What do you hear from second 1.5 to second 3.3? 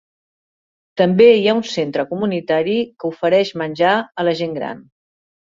ha un centre comunitari que